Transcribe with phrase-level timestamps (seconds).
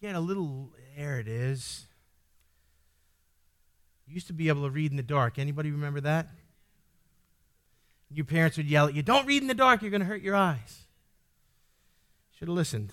[0.00, 1.86] get a little, there it is.
[4.06, 5.38] You used to be able to read in the dark.
[5.38, 6.28] Anybody remember that?
[8.10, 10.22] Your parents would yell at you, don't read in the dark, you're going to hurt
[10.22, 10.86] your eyes.
[12.38, 12.92] Should have listened.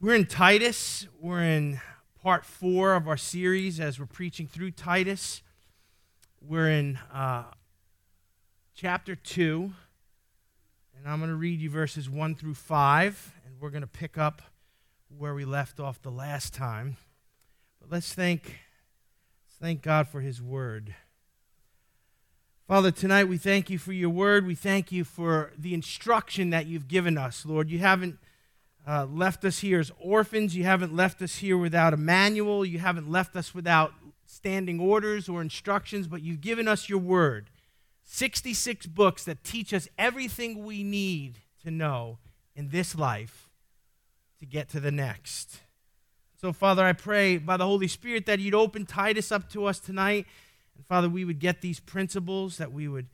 [0.00, 1.08] We're in Titus.
[1.20, 1.80] We're in
[2.22, 5.42] part four of our series as we're preaching through Titus.
[6.40, 7.44] We're in uh,
[8.74, 9.72] chapter two,
[10.96, 14.16] and I'm going to read you verses one through five, and we're going to pick
[14.16, 14.40] up
[15.16, 16.96] where we left off the last time.
[17.80, 20.94] But let's thank, let's thank God for His word.
[22.66, 24.46] Father, tonight we thank you for your word.
[24.46, 27.70] We thank you for the instruction that you've given us, Lord.
[27.70, 28.18] You haven't
[28.86, 30.54] uh, left us here as orphans.
[30.54, 32.66] You haven't left us here without a manual.
[32.66, 33.94] You haven't left us without
[34.26, 37.48] standing orders or instructions, but you've given us your word.
[38.04, 42.18] 66 books that teach us everything we need to know
[42.54, 43.47] in this life
[44.40, 45.60] to get to the next.
[46.40, 49.80] So, Father, I pray by the Holy Spirit that you'd open Titus up to us
[49.80, 50.26] tonight
[50.78, 53.08] and Father, we would get these principles, that we would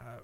[0.00, 0.20] uh,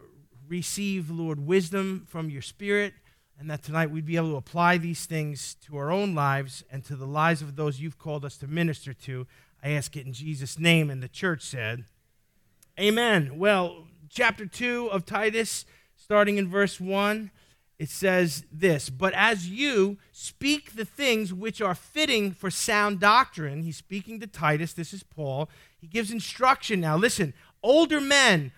[0.48, 2.94] receive, Lord, wisdom from your Spirit,
[3.38, 6.84] and that tonight we'd be able to apply these things to our own lives and
[6.84, 9.26] to the lives of those you've called us to minister to.
[9.60, 10.88] I ask it in Jesus' name.
[10.88, 11.84] And the church said,
[12.78, 13.38] Amen.
[13.38, 15.66] Well, chapter 2 of Titus,
[15.96, 17.32] starting in verse 1
[17.78, 23.62] it says this But as you speak the things which are fitting for sound doctrine,
[23.62, 25.48] he's speaking to Titus, this is Paul.
[25.80, 26.96] He gives instruction now.
[26.96, 28.52] Listen, older men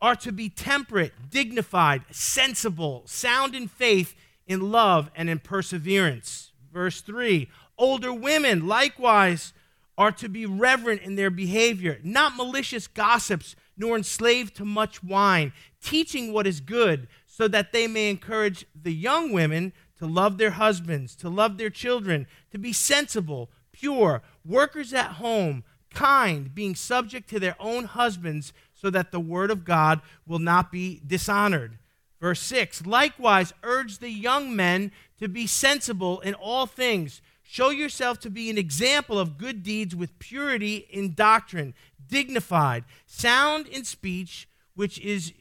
[0.00, 4.14] are to be temperate, dignified, sensible, sound in faith,
[4.46, 6.52] in love, and in perseverance.
[6.72, 7.48] Verse 3
[7.78, 9.52] Older women likewise
[9.96, 15.52] are to be reverent in their behavior, not malicious gossips, nor enslaved to much wine,
[15.82, 20.52] teaching what is good so that they may encourage the young women to love their
[20.52, 27.28] husbands, to love their children, to be sensible, pure, workers at home, kind, being subject
[27.28, 31.78] to their own husbands, so that the word of God will not be dishonored.
[32.20, 37.20] Verse 6 Likewise, urge the young men to be sensible in all things.
[37.42, 41.74] Show yourself to be an example of good deeds with purity in doctrine,
[42.06, 45.32] dignified, sound in speech, which is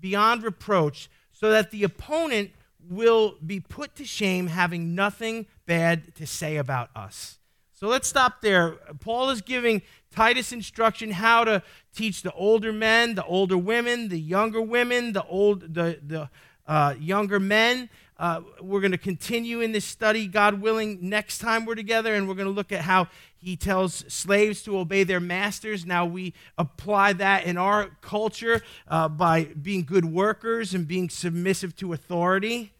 [0.00, 1.10] beyond reproach
[1.44, 2.50] so that the opponent
[2.88, 7.38] will be put to shame having nothing bad to say about us.
[7.74, 8.78] So let's stop there.
[9.00, 11.62] Paul is giving Titus instruction how to
[11.94, 16.30] teach the older men, the older women, the younger women, the old the the
[16.66, 17.90] uh, younger men.
[18.16, 22.28] Uh, we're going to continue in this study, God willing, next time we're together, and
[22.28, 25.84] we're going to look at how he tells slaves to obey their masters.
[25.84, 31.74] Now, we apply that in our culture uh, by being good workers and being submissive
[31.76, 32.72] to authority.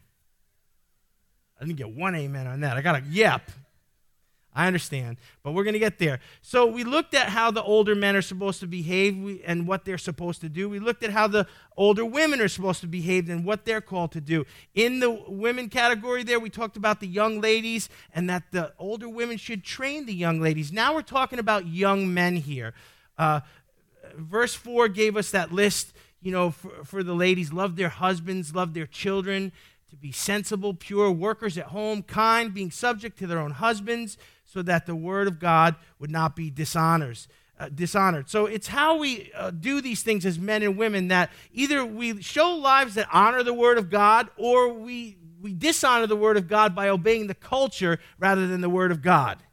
[1.59, 2.77] I didn't get one amen on that.
[2.77, 3.51] I got a yep.
[4.55, 6.21] I understand, but we're going to get there.
[6.41, 9.97] So we looked at how the older men are supposed to behave and what they're
[9.97, 10.69] supposed to do.
[10.69, 11.45] We looked at how the
[11.75, 14.45] older women are supposed to behave and what they're called to do.
[14.73, 19.09] In the women category there, we talked about the young ladies and that the older
[19.09, 20.71] women should train the young ladies.
[20.71, 22.73] Now we're talking about young men here.
[23.17, 23.41] Uh,
[24.15, 25.91] verse 4 gave us that list,
[26.21, 29.51] you know, for, for the ladies love their husbands, love their children,
[29.89, 34.17] to be sensible, pure, workers at home, kind, being subject to their own husbands
[34.55, 37.27] so that the word of God would not be dishonors,
[37.59, 38.29] uh, dishonored.
[38.29, 42.21] So it's how we uh, do these things as men and women that either we
[42.21, 46.47] show lives that honor the word of God or we, we dishonor the word of
[46.47, 49.43] God by obeying the culture rather than the word of God.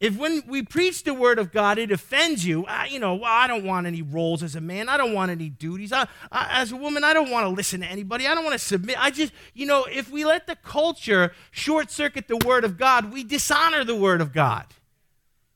[0.00, 3.30] If when we preach the word of God, it offends you, I, you know, well,
[3.30, 4.88] I don't want any roles as a man.
[4.88, 5.92] I don't want any duties.
[5.92, 8.26] I, I, as a woman, I don't want to listen to anybody.
[8.26, 8.96] I don't want to submit.
[8.98, 13.12] I just, you know, if we let the culture short circuit the word of God,
[13.12, 14.64] we dishonor the word of God.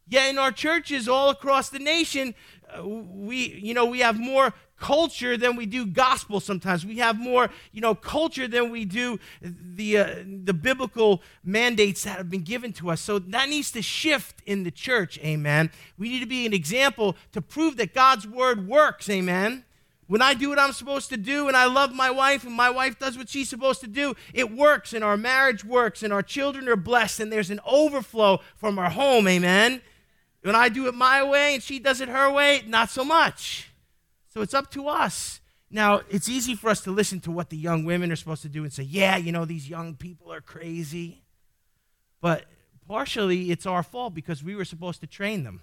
[0.07, 2.35] Yet in our churches all across the nation,
[2.69, 6.85] uh, we, you know, we have more culture than we do gospel sometimes.
[6.85, 10.15] We have more, you know, culture than we do the, uh,
[10.45, 13.01] the biblical mandates that have been given to us.
[13.01, 15.71] So that needs to shift in the church, amen.
[15.99, 19.65] We need to be an example to prove that God's word works, amen.
[20.07, 22.69] When I do what I'm supposed to do and I love my wife and my
[22.69, 26.23] wife does what she's supposed to do, it works and our marriage works and our
[26.23, 29.81] children are blessed and there's an overflow from our home, amen.
[30.43, 33.71] When I do it my way and she does it her way, not so much.
[34.35, 35.41] So it's up to us.
[35.71, 38.49] Now, it's easy for us to listen to what the young women are supposed to
[38.49, 41.23] do and say, yeah, you know, these young people are crazy.
[42.21, 42.45] But
[42.89, 45.61] partially, it's our fault because we were supposed to train them.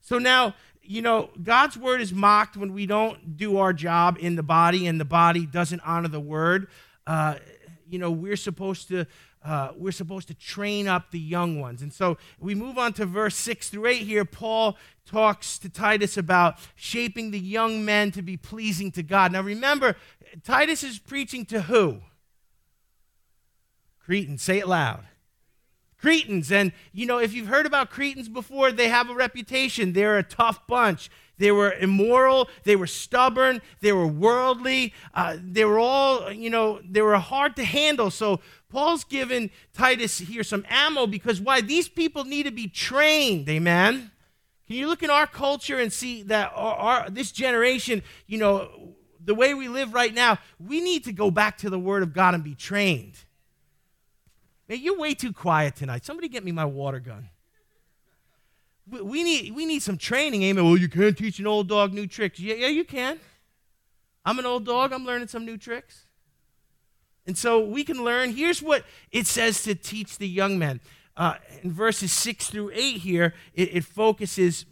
[0.00, 4.36] So now, you know, God's word is mocked when we don't do our job in
[4.36, 6.68] the body and the body doesn't honor the word.
[7.06, 7.36] Uh,
[7.88, 9.06] you know, we're supposed to
[9.46, 11.80] uh, we're supposed to train up the young ones.
[11.80, 14.24] And so we move on to verse 6 through 8 here.
[14.24, 14.76] Paul
[15.06, 19.30] talks to Titus about shaping the young men to be pleasing to God.
[19.30, 19.96] Now remember,
[20.42, 22.00] Titus is preaching to who?
[24.04, 24.42] Cretans.
[24.42, 25.04] Say it loud.
[26.06, 26.52] Cretans.
[26.52, 29.92] And, you know, if you've heard about Cretans before, they have a reputation.
[29.92, 31.10] They're a tough bunch.
[31.36, 32.48] They were immoral.
[32.62, 33.60] They were stubborn.
[33.80, 34.94] They were worldly.
[35.12, 38.12] Uh, they were all, you know, they were hard to handle.
[38.12, 38.38] So
[38.68, 41.60] Paul's given Titus here some ammo because why?
[41.60, 43.48] These people need to be trained.
[43.48, 44.12] Amen.
[44.68, 48.94] Can you look in our culture and see that our, our, this generation, you know,
[49.24, 52.12] the way we live right now, we need to go back to the Word of
[52.12, 53.24] God and be trained.
[54.68, 56.04] Man, you're way too quiet tonight.
[56.04, 57.28] Somebody get me my water gun.
[58.88, 60.64] We need, we need some training, amen.
[60.64, 62.38] Well, you can't teach an old dog new tricks.
[62.38, 63.18] Yeah, yeah, you can.
[64.24, 64.92] I'm an old dog.
[64.92, 66.06] I'm learning some new tricks.
[67.26, 68.34] And so we can learn.
[68.34, 70.80] Here's what it says to teach the young men.
[71.16, 74.66] Uh, in verses 6 through 8 here, it, it focuses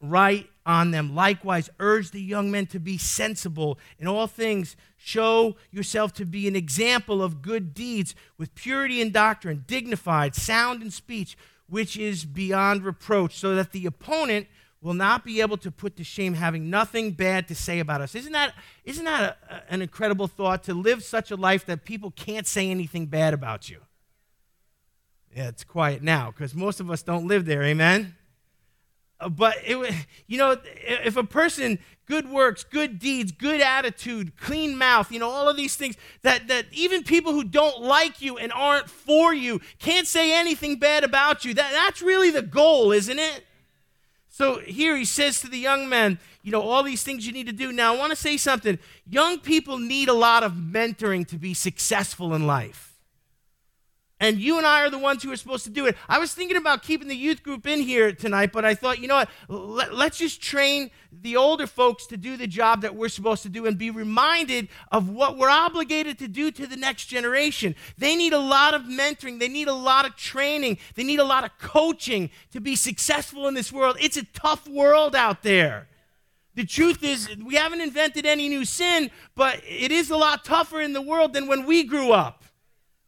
[0.00, 1.14] right on them.
[1.14, 4.76] Likewise, urge the young men to be sensible in all things.
[5.06, 10.82] Show yourself to be an example of good deeds with purity in doctrine, dignified, sound
[10.82, 11.38] in speech
[11.68, 14.48] which is beyond reproach, so that the opponent
[14.80, 18.16] will not be able to put to shame having nothing bad to say about us.
[18.16, 22.10] Isn't that, isn't that a, an incredible thought to live such a life that people
[22.10, 23.82] can't say anything bad about you?
[25.36, 28.16] Yeah, it's quiet now because most of us don't live there, amen?
[29.20, 29.94] Uh, but it,
[30.26, 35.28] you know, if a person good works, good deeds, good attitude, clean mouth, you know,
[35.28, 39.34] all of these things that, that even people who don't like you and aren't for
[39.34, 41.52] you can't say anything bad about you.
[41.52, 43.44] That, that's really the goal, isn't it?
[44.28, 47.46] So here he says to the young men, you know, all these things you need
[47.46, 47.72] to do.
[47.72, 48.78] Now, I want to say something.
[49.08, 52.95] Young people need a lot of mentoring to be successful in life.
[54.18, 55.94] And you and I are the ones who are supposed to do it.
[56.08, 59.08] I was thinking about keeping the youth group in here tonight, but I thought, you
[59.08, 59.28] know what?
[59.48, 63.50] Let, us just train the older folks to do the job that we're supposed to
[63.50, 67.74] do and be reminded of what we're obligated to do to the next generation.
[67.98, 71.24] They need a lot of mentoring, they need a lot of training, they need a
[71.24, 73.98] lot of coaching to be successful in this world.
[74.00, 75.88] It's a tough world out there.
[76.54, 80.80] The truth is, we haven't invented any new sin, but it is a lot tougher
[80.80, 82.44] in the world than when we grew up.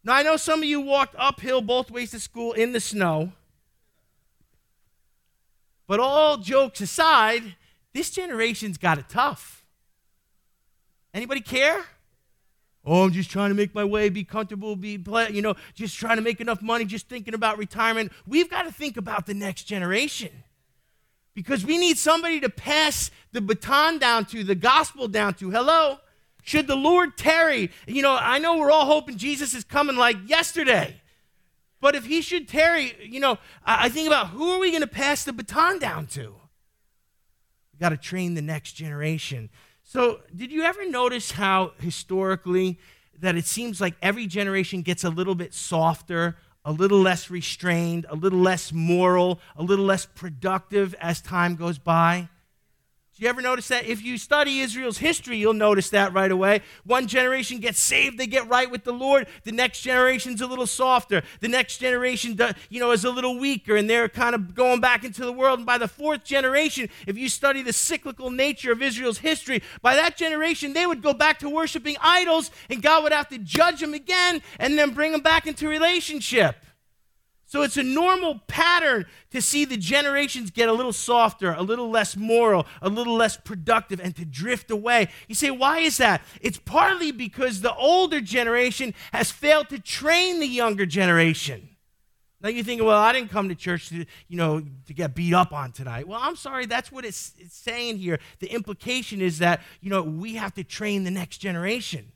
[0.03, 3.33] Now, I know some of you walked uphill both ways to school in the snow.
[5.87, 7.55] But all jokes aside,
[7.93, 9.65] this generation's got it tough.
[11.13, 11.83] Anybody care?
[12.85, 16.15] Oh, I'm just trying to make my way, be comfortable, be, you know, just trying
[16.15, 18.11] to make enough money, just thinking about retirement.
[18.25, 20.31] We've got to think about the next generation
[21.33, 25.49] because we need somebody to pass the baton down to, the gospel down to.
[25.49, 25.97] Hello?
[26.49, 30.17] Should the Lord tarry, you know, I know we're all hoping Jesus is coming like
[30.27, 30.99] yesterday.
[31.79, 34.87] But if he should tarry, you know, I think about who are we going to
[34.87, 36.33] pass the baton down to?
[37.71, 39.51] We got to train the next generation.
[39.83, 42.79] So, did you ever notice how historically
[43.19, 46.35] that it seems like every generation gets a little bit softer,
[46.65, 51.77] a little less restrained, a little less moral, a little less productive as time goes
[51.77, 52.27] by?
[53.19, 53.85] Do you ever notice that?
[53.85, 56.61] If you study Israel's history, you'll notice that right away.
[56.85, 59.27] One generation gets saved, they get right with the Lord.
[59.43, 61.21] The next generation's a little softer.
[61.41, 65.03] The next generation, you know, is a little weaker, and they're kind of going back
[65.03, 65.59] into the world.
[65.59, 69.95] And by the fourth generation, if you study the cyclical nature of Israel's history, by
[69.95, 73.81] that generation, they would go back to worshiping idols, and God would have to judge
[73.81, 76.55] them again and then bring them back into relationship.
[77.49, 81.89] So it's a normal pattern to see the generations get a little softer, a little
[81.89, 85.09] less moral, a little less productive, and to drift away.
[85.27, 86.21] You say, why is that?
[86.41, 91.69] It's partly because the older generation has failed to train the younger generation.
[92.39, 95.33] Now you think, well, I didn't come to church to, you know, to get beat
[95.33, 96.07] up on tonight.
[96.07, 98.19] Well, I'm sorry, that's what it's, it's saying here.
[98.41, 102.11] The implication is that, you know, we have to train the next generation.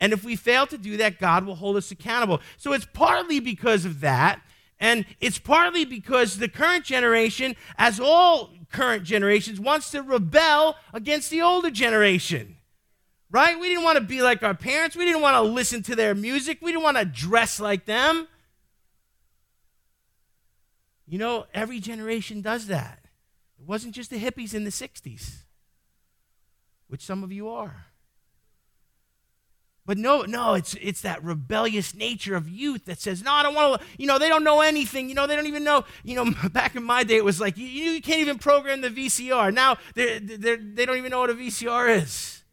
[0.00, 2.40] And if we fail to do that, God will hold us accountable.
[2.56, 4.42] So it's partly because of that
[4.82, 11.30] and it's partly because the current generation, as all current generations, wants to rebel against
[11.30, 12.56] the older generation.
[13.30, 13.58] Right?
[13.58, 14.96] We didn't want to be like our parents.
[14.96, 16.58] We didn't want to listen to their music.
[16.60, 18.26] We didn't want to dress like them.
[21.06, 23.04] You know, every generation does that.
[23.60, 25.44] It wasn't just the hippies in the 60s,
[26.88, 27.86] which some of you are.
[29.84, 33.54] But no, no, it's it's that rebellious nature of youth that says, no, I don't
[33.54, 35.08] want to, you know, they don't know anything.
[35.08, 37.56] You know, they don't even know, you know, back in my day, it was like,
[37.56, 39.52] you, you can't even program the VCR.
[39.52, 42.44] Now, they're, they're, they don't even know what a VCR is.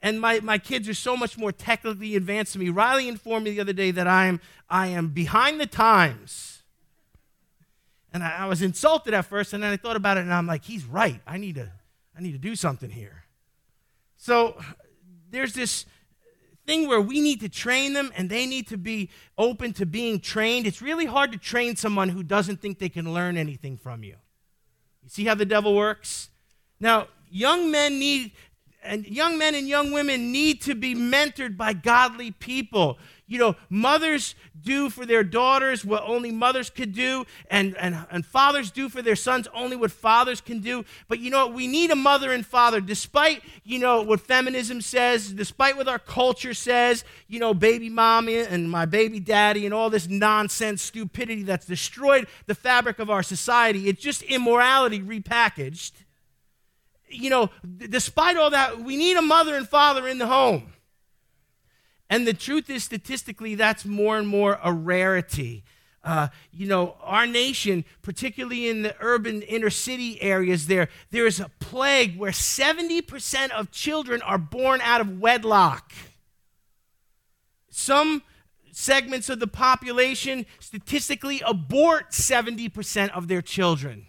[0.00, 2.70] and my, my kids are so much more technically advanced than me.
[2.70, 6.62] Riley informed me the other day that I am, I am behind the times.
[8.14, 10.46] And I, I was insulted at first, and then I thought about it, and I'm
[10.46, 11.20] like, he's right.
[11.26, 11.70] I need to,
[12.16, 13.24] I need to do something here.
[14.16, 14.58] So
[15.30, 15.84] there's this
[16.66, 20.20] thing where we need to train them and they need to be open to being
[20.20, 20.66] trained.
[20.66, 24.16] It's really hard to train someone who doesn't think they can learn anything from you.
[25.02, 26.28] You see how the devil works?
[26.78, 28.32] Now, young men need
[28.84, 32.98] and young men and young women need to be mentored by godly people.
[33.32, 38.26] You know, mothers do for their daughters what only mothers could do, and, and, and
[38.26, 40.84] fathers do for their sons only what fathers can do.
[41.08, 45.32] But you know, we need a mother and father, despite, you know, what feminism says,
[45.32, 49.88] despite what our culture says, you know, baby mommy and my baby daddy and all
[49.88, 53.88] this nonsense stupidity that's destroyed the fabric of our society.
[53.88, 55.92] It's just immorality repackaged
[57.14, 57.50] you know,
[57.90, 60.72] despite all that, we need a mother and father in the home.
[62.12, 65.64] And the truth is, statistically, that's more and more a rarity.
[66.04, 71.40] Uh, you know, our nation, particularly in the urban inner city areas, there, there is
[71.40, 75.90] a plague where 70% of children are born out of wedlock.
[77.70, 78.22] Some
[78.72, 84.04] segments of the population statistically abort 70% of their children.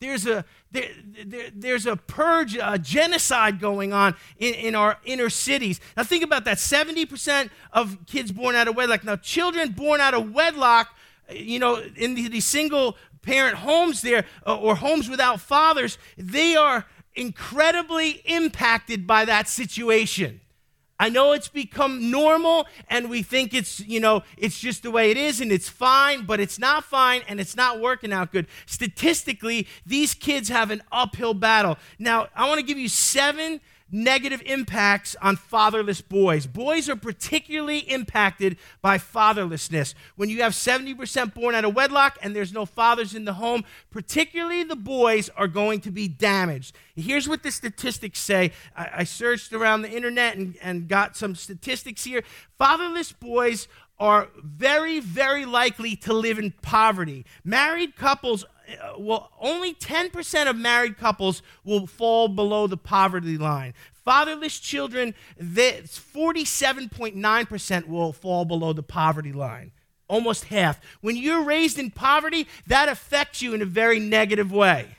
[0.00, 0.88] There's a, there,
[1.24, 5.80] there, there's a purge, a genocide going on in, in our inner cities.
[5.96, 9.04] Now, think about that 70% of kids born out of wedlock.
[9.04, 10.94] Now, children born out of wedlock,
[11.30, 16.56] you know, in the, the single parent homes there, uh, or homes without fathers, they
[16.56, 20.40] are incredibly impacted by that situation.
[21.02, 25.10] I know it's become normal and we think it's, you know, it's just the way
[25.10, 28.46] it is and it's fine, but it's not fine and it's not working out good.
[28.66, 31.76] Statistically, these kids have an uphill battle.
[31.98, 33.60] Now, I want to give you seven
[33.92, 36.46] negative impacts on fatherless boys.
[36.46, 39.94] Boys are particularly impacted by fatherlessness.
[40.16, 43.64] When you have 70% born out of wedlock and there's no fathers in the home,
[43.90, 46.74] particularly the boys are going to be damaged.
[46.96, 48.52] Here's what the statistics say.
[48.74, 52.22] I, I searched around the internet and, and got some statistics here.
[52.58, 53.68] Fatherless boys
[53.98, 57.24] are very, very likely to live in poverty.
[57.44, 58.44] Married couples
[58.80, 63.74] Uh, well, only 10% of married couples will fall below the poverty line.
[63.92, 69.70] Fatherless children, 47.9% will fall below the poverty line.
[70.08, 70.80] Almost half.
[71.00, 74.96] When you're raised in poverty, that affects you in a very negative way.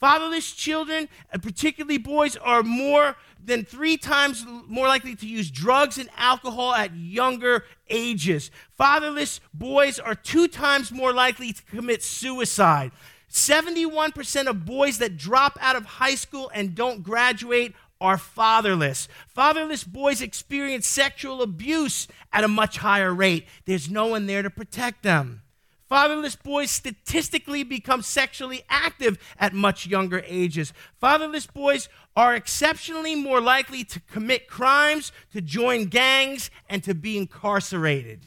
[0.00, 1.10] Fatherless children,
[1.42, 6.96] particularly boys, are more than three times more likely to use drugs and alcohol at
[6.96, 8.50] younger ages.
[8.78, 12.92] Fatherless boys are two times more likely to commit suicide.
[13.30, 19.06] 71% of boys that drop out of high school and don't graduate are fatherless.
[19.28, 23.46] Fatherless boys experience sexual abuse at a much higher rate.
[23.66, 25.42] There's no one there to protect them.
[25.90, 30.72] Fatherless boys statistically become sexually active at much younger ages.
[31.00, 37.18] Fatherless boys are exceptionally more likely to commit crimes, to join gangs, and to be
[37.18, 38.24] incarcerated.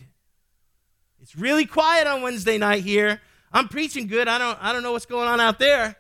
[1.22, 3.22] It's really quiet on Wednesday night here.
[3.54, 4.28] I'm preaching good.
[4.28, 5.96] I don't, I don't know what's going on out there.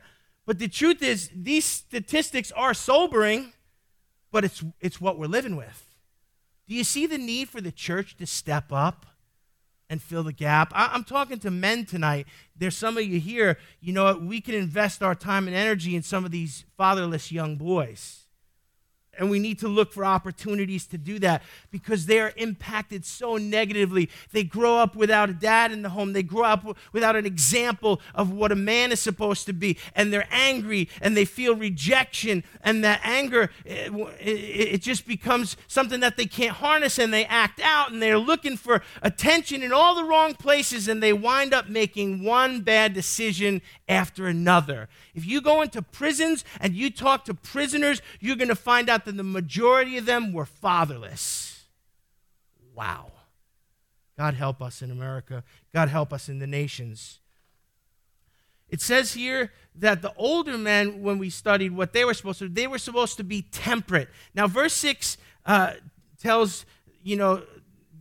[0.45, 3.53] But the truth is, these statistics are sobering,
[4.33, 5.87] but it's, it's what we're living with.
[6.67, 9.05] Do you see the need for the church to step up?
[9.89, 10.71] And fill the gap.
[10.73, 12.27] I, am talking to men tonight.
[12.55, 16.03] There's some of you here, you know, we can invest our time and energy in
[16.03, 18.22] some of these fatherless young boys.
[19.17, 24.09] And we need to look for opportunities to do that because they're impacted so negatively.
[24.31, 26.13] They grow up without a dad in the home.
[26.13, 29.77] They grow up without an example of what a man is supposed to be.
[29.95, 32.43] And they're angry and they feel rejection.
[32.61, 37.61] And that anger, it, it, just becomes something that they can't harness and they act
[37.61, 41.69] out and they're looking for attention in all the wrong places and they wind up
[41.69, 44.89] making one bad decision after another.
[45.13, 49.02] If you go into prisons and you talk to prisoners, you're going to find out
[49.05, 51.65] that the majority of them were fatherless.
[52.75, 53.11] Wow.
[54.17, 55.43] God help us in America.
[55.73, 57.19] God help us in the nations.
[58.69, 62.49] It says here that the older men, when we studied what they were supposed to
[62.49, 64.09] they were supposed to be temperate.
[64.33, 65.73] Now, verse 6 uh,
[66.19, 66.65] tells,
[67.03, 67.43] you know,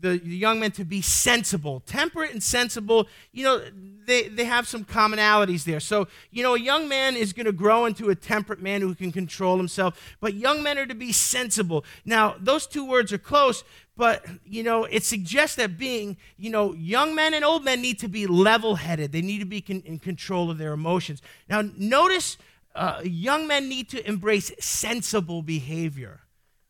[0.03, 1.81] the, young men to be sensible.
[1.87, 3.63] Temperate and sensible, you know,
[4.05, 5.81] they, they have some commonalities there.
[5.81, 8.95] So, you know, a young man is going to grow into a temperate man who
[8.95, 11.85] can control himself, but young men are to be sensible.
[12.05, 13.65] Now, those two words are close,
[13.97, 17.99] but, you know, it suggests that being, you know, young men and old men need
[18.01, 21.23] to be level headed, they need to be con- in control of their emotions.
[21.49, 22.37] Now, notice
[22.75, 26.21] uh, young men need to embrace sensible behavior.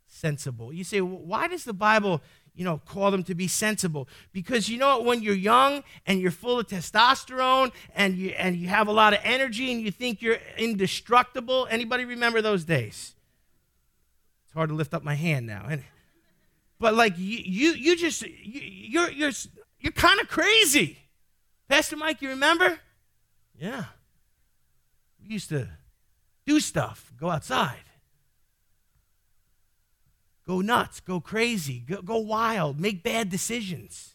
[0.07, 0.73] Sensible.
[0.73, 2.21] You say, well, why does the Bible,
[2.55, 4.09] you know, call them to be sensible?
[4.33, 5.05] Because you know what?
[5.05, 9.13] When you're young and you're full of testosterone and you and you have a lot
[9.13, 11.67] of energy and you think you're indestructible.
[11.71, 13.15] Anybody remember those days?
[14.45, 15.67] It's hard to lift up my hand now.
[16.79, 19.33] But like you, you, you just you, you're you're
[19.81, 20.99] you're kind of crazy,
[21.69, 22.21] Pastor Mike.
[22.21, 22.79] You remember?
[23.59, 23.85] Yeah.
[25.23, 25.69] We used to
[26.45, 27.85] do stuff, go outside,
[30.47, 34.15] go nuts, go crazy, go, go wild, make bad decisions.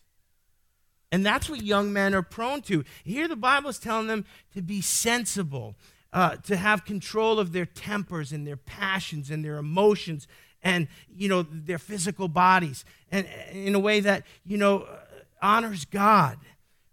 [1.12, 2.84] And that's what young men are prone to.
[3.03, 5.75] Here, the Bible is telling them to be sensible,
[6.12, 10.27] uh, to have control of their tempers and their passions and their emotions
[10.62, 14.88] and, you know, their physical bodies, and in a way that, you know,
[15.41, 16.39] honors God.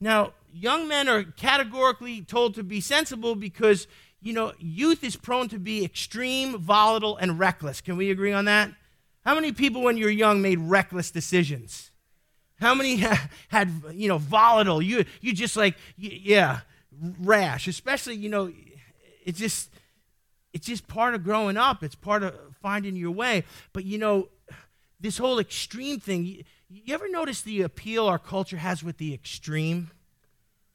[0.00, 3.88] Now, young men are categorically told to be sensible because
[4.24, 7.82] you know, youth is prone to be extreme, volatile, and reckless.
[7.82, 8.70] Can we agree on that?
[9.24, 11.90] How many people, when you were young, made reckless decisions?
[12.60, 12.96] How many
[13.48, 14.82] had, you know, volatile?
[14.82, 16.60] You, you just like, yeah,
[17.20, 17.66] rash.
[17.68, 18.52] Especially, you know,
[19.24, 19.70] it's just,
[20.52, 21.82] it's just part of growing up.
[21.82, 23.44] It's part of finding your way.
[23.72, 24.28] But you know,
[25.00, 26.24] this whole extreme thing.
[26.24, 29.90] You, you ever notice the appeal our culture has with the extreme?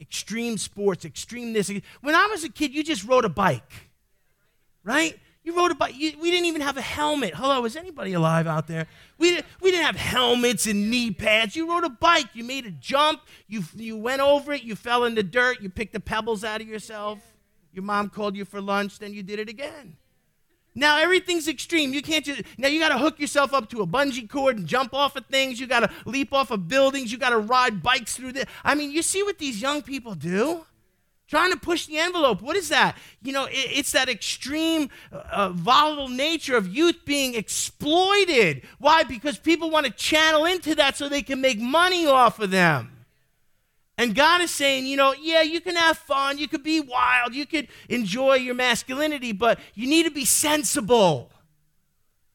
[0.00, 1.70] extreme sports, extreme this.
[2.00, 3.90] When I was a kid, you just rode a bike,
[4.82, 5.18] right?
[5.42, 5.94] You rode a bike.
[5.96, 7.34] You, we didn't even have a helmet.
[7.34, 8.86] Hello, is anybody alive out there?
[9.16, 11.56] We, we didn't have helmets and knee pads.
[11.56, 12.26] You rode a bike.
[12.34, 13.22] You made a jump.
[13.48, 14.62] You, you went over it.
[14.62, 15.62] You fell in the dirt.
[15.62, 17.20] You picked the pebbles out of yourself.
[17.72, 18.98] Your mom called you for lunch.
[18.98, 19.96] Then you did it again.
[20.74, 21.92] Now everything's extreme.
[21.92, 24.66] You can't just now you got to hook yourself up to a bungee cord and
[24.66, 25.58] jump off of things.
[25.58, 27.10] You got to leap off of buildings.
[27.10, 28.46] You got to ride bikes through the.
[28.62, 30.64] I mean, you see what these young people do?
[31.30, 32.42] Trying to push the envelope.
[32.42, 32.96] What is that?
[33.22, 38.62] You know, it, it's that extreme, uh, volatile nature of youth being exploited.
[38.80, 39.04] Why?
[39.04, 43.06] Because people want to channel into that so they can make money off of them.
[43.96, 47.32] And God is saying, you know, yeah, you can have fun, you could be wild,
[47.32, 51.30] you could enjoy your masculinity, but you need to be sensible.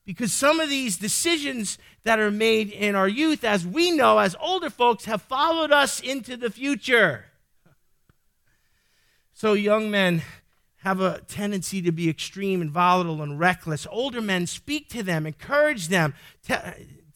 [0.05, 4.37] Because some of these decisions that are made in our youth, as we know, as
[4.39, 7.25] older folks, have followed us into the future.
[9.37, 10.21] So, young men
[10.77, 13.85] have a tendency to be extreme and volatile and reckless.
[13.91, 16.13] Older men speak to them, encourage them,
[16.47, 16.55] t-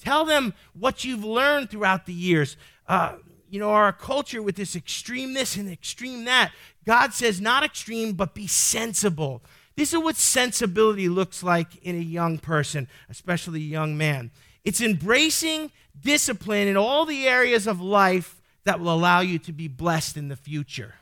[0.03, 2.57] tell them what you've learned throughout the years.
[2.89, 3.15] Uh,
[3.49, 6.51] you know, our culture with this extreme this and extreme that.
[6.85, 9.41] God says, not extreme, but be sensible.
[9.77, 14.31] This is what sensibility looks like in a young person, especially a young man.
[14.65, 19.69] It's embracing discipline in all the areas of life that will allow you to be
[19.69, 20.95] blessed in the future.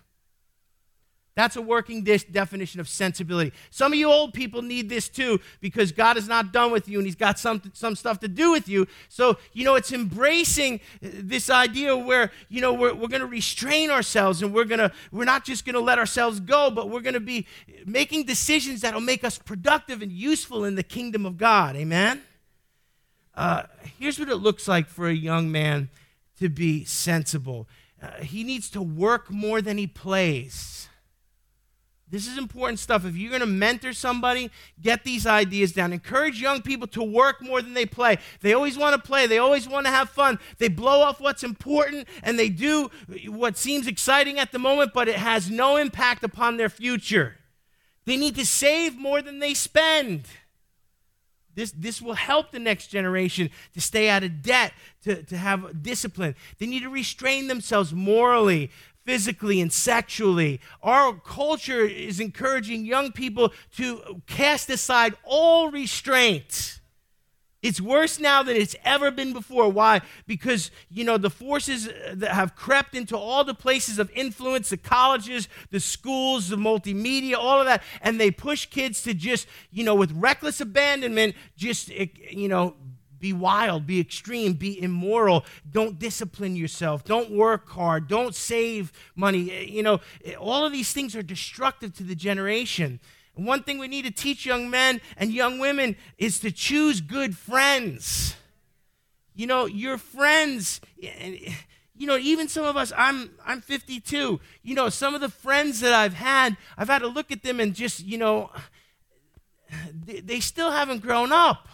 [1.38, 3.54] That's a working definition of sensibility.
[3.69, 6.97] Some of you old people need this too because God is not done with you
[6.97, 8.88] and He's got some, some stuff to do with you.
[9.08, 13.91] So, you know, it's embracing this idea where, you know, we're, we're going to restrain
[13.91, 17.02] ourselves and we're going to, we're not just going to let ourselves go, but we're
[17.02, 17.45] going to be
[17.86, 21.76] making decisions that will make us productive and useful in the kingdom of God.
[21.76, 22.23] Amen?
[23.36, 23.62] Uh,
[24.00, 25.89] here's what it looks like for a young man
[26.39, 27.67] to be sensible
[28.02, 30.87] uh, he needs to work more than he plays.
[32.10, 33.06] This is important stuff.
[33.06, 34.50] If you're going to mentor somebody,
[34.82, 35.91] get these ideas down.
[35.91, 38.17] Encourage young people to work more than they play.
[38.39, 40.39] They always want to play, they always want to have fun.
[40.58, 42.89] They blow off what's important and they do
[43.28, 47.36] what seems exciting at the moment, but it has no impact upon their future.
[48.06, 50.28] They need to save more than they spend.
[51.56, 55.84] This, this will help the next generation to stay out of debt, to, to have
[55.84, 56.36] discipline.
[56.60, 58.72] They need to restrain themselves morally
[59.08, 60.60] physically and sexually.
[60.84, 66.82] Our culture is encouraging young people to cast aside all restraint.
[67.63, 69.70] It's worse now than it's ever been before.
[69.70, 70.02] Why?
[70.28, 74.70] Because, you know, the forces uh, that have crept into all the places of influence,
[74.70, 79.48] the colleges, the schools, the multimedia, all of that, and they push kids to just,
[79.72, 82.76] you know, with reckless abandonment, just, eh, you know,
[83.20, 85.46] be wild, be extreme, be immoral.
[85.70, 87.04] Don't discipline yourself.
[87.04, 88.08] Don't work hard.
[88.08, 89.52] Don't save money.
[89.52, 93.00] Eh, you know, eh, all of these things are destructive to the generation.
[93.36, 97.02] And one thing we need to teach young men and young women is to choose
[97.02, 98.36] good friends.
[99.36, 101.54] You know, your friends, eh,
[101.96, 104.40] you know, even some of us, I'm I'm 52.
[104.64, 107.60] You know, some of the friends that I've had, I've had to look at them
[107.60, 108.52] and just, you know,
[109.92, 111.68] they, they still haven't grown up.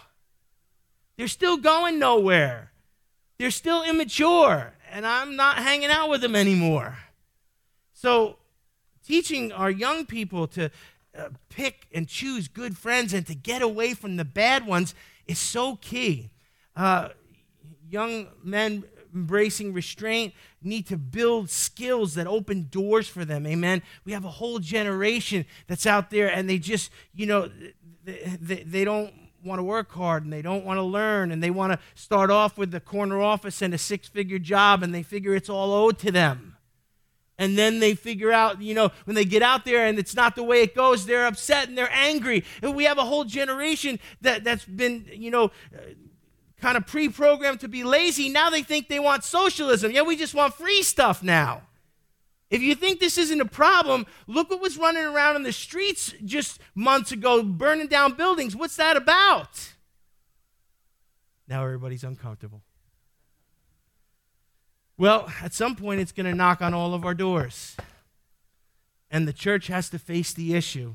[1.16, 2.72] They're still going nowhere.
[3.38, 6.98] They're still immature, and I'm not hanging out with them anymore.
[7.92, 8.36] So,
[9.04, 10.70] teaching our young people to
[11.16, 14.94] uh, pick and choose good friends and to get away from the bad ones
[15.26, 16.30] is so key.
[16.74, 17.10] Uh,
[17.88, 23.46] young men embracing restraint need to build skills that open doors for them.
[23.46, 23.82] Amen.
[24.04, 27.48] We have a whole generation that's out there and they just, you know,
[28.04, 29.12] they, they, they don't
[29.44, 32.30] want to work hard and they don't want to learn and they want to start
[32.30, 35.72] off with the corner office and a six figure job and they figure it's all
[35.72, 36.56] owed to them.
[37.36, 40.36] And then they figure out, you know, when they get out there and it's not
[40.36, 42.44] the way it goes, they're upset and they're angry.
[42.62, 45.50] And we have a whole generation that, that's been, you know,
[46.60, 48.28] kind of pre programmed to be lazy.
[48.28, 49.90] Now they think they want socialism.
[49.90, 51.62] Yeah, we just want free stuff now.
[52.54, 56.14] If you think this isn't a problem, look what was running around in the streets
[56.24, 58.54] just months ago, burning down buildings.
[58.54, 59.72] What's that about?
[61.48, 62.62] Now everybody's uncomfortable.
[64.96, 67.76] Well, at some point, it's going to knock on all of our doors.
[69.10, 70.94] And the church has to face the issue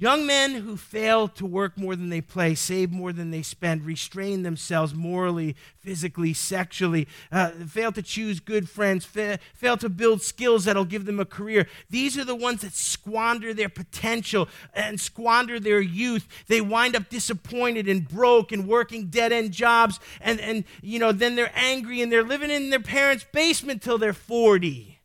[0.00, 3.84] Young men who fail to work more than they play, save more than they spend,
[3.84, 10.22] restrain themselves morally, physically, sexually, uh, fail to choose good friends, fa- fail to build
[10.22, 11.66] skills that'll give them a career.
[11.90, 16.26] These are the ones that squander their potential and squander their youth.
[16.46, 20.00] They wind up disappointed and broke and working dead end jobs.
[20.22, 23.98] And, and, you know, then they're angry and they're living in their parents' basement till
[23.98, 24.98] they're 40.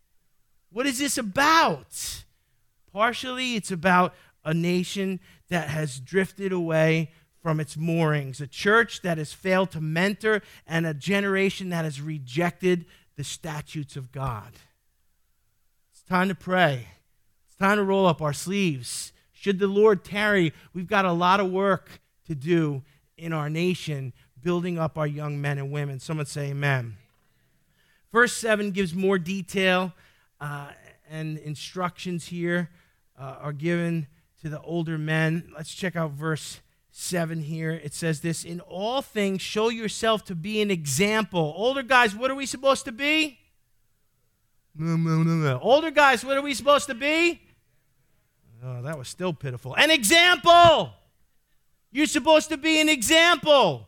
[0.71, 2.23] What is this about?
[2.93, 4.13] Partially, it's about
[4.45, 9.81] a nation that has drifted away from its moorings, a church that has failed to
[9.81, 12.85] mentor, and a generation that has rejected
[13.17, 14.53] the statutes of God.
[15.91, 16.87] It's time to pray.
[17.47, 19.11] It's time to roll up our sleeves.
[19.31, 22.83] Should the Lord tarry, we've got a lot of work to do
[23.17, 25.99] in our nation, building up our young men and women.
[25.99, 26.97] Someone say amen.
[28.11, 29.93] Verse 7 gives more detail
[30.41, 30.69] uh,
[31.09, 32.69] and instructions here
[33.19, 34.07] uh, are given
[34.45, 35.51] to the older men.
[35.57, 36.59] Let's check out verse
[36.91, 37.71] 7 here.
[37.71, 41.51] It says this In all things, show yourself to be an example.
[41.57, 43.39] Older guys, what are we supposed to be?
[44.79, 47.41] Older guys, what are we supposed to be?
[48.63, 49.73] Oh, that was still pitiful.
[49.73, 50.93] An example.
[51.91, 53.87] You're supposed to be an example.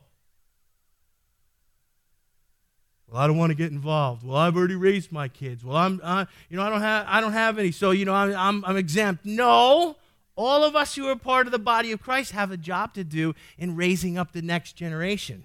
[3.07, 4.25] Well, I don't want to get involved.
[4.25, 5.63] Well, I've already raised my kids.
[5.63, 8.13] Well, I'm, uh, you know, I don't have, I don't have any, so you know,
[8.15, 9.23] I'm, I'm, I'm exempt.
[9.23, 9.97] No,
[10.38, 13.04] all of us who are part of the body of Christ have a job to
[13.04, 15.43] do in raising up the next generation.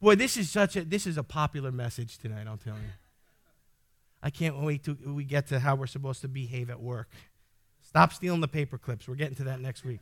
[0.00, 2.90] Boy, this is such a this is a popular message tonight, I'll tell you.
[4.22, 7.08] I can't wait till we get to how we're supposed to behave at work.
[7.82, 9.06] Stop stealing the paper clips.
[9.06, 10.00] We're getting to that next week.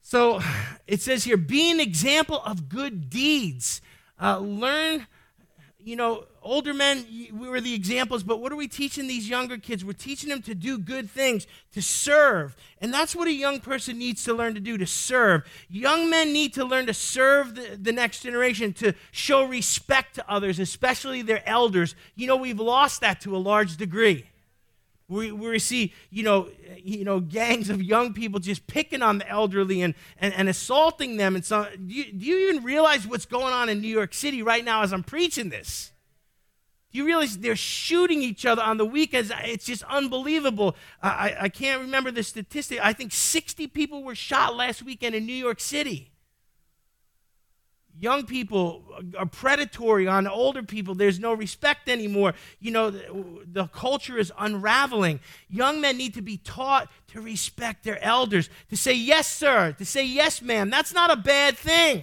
[0.00, 0.40] So
[0.86, 3.80] it says here, be an example of good deeds.
[4.20, 5.06] Uh, learn
[5.84, 9.58] you know, older men, we were the examples, but what are we teaching these younger
[9.58, 9.84] kids?
[9.84, 12.56] We're teaching them to do good things, to serve.
[12.80, 15.42] And that's what a young person needs to learn to do, to serve.
[15.68, 20.30] Young men need to learn to serve the, the next generation, to show respect to
[20.30, 21.94] others, especially their elders.
[22.14, 24.26] You know, we've lost that to a large degree.
[25.12, 26.48] We, we see, you know,
[26.82, 31.18] you know, gangs of young people just picking on the elderly and, and, and assaulting
[31.18, 31.34] them.
[31.34, 34.42] And so, do you, do you even realize what's going on in New York City
[34.42, 35.92] right now as I'm preaching this?
[36.90, 39.30] Do you realize they're shooting each other on the weekends?
[39.44, 40.76] It's just unbelievable.
[41.02, 42.80] I, I can't remember the statistic.
[42.82, 46.11] I think 60 people were shot last weekend in New York City
[47.98, 48.82] young people
[49.18, 50.94] are predatory on older people.
[50.94, 52.34] There's no respect anymore.
[52.60, 55.20] You know, the, the, culture is unraveling.
[55.48, 59.84] Young men need to be taught to respect their elders, to say yes, sir, to
[59.84, 60.70] say yes, ma'am.
[60.70, 62.02] That's not a bad thing.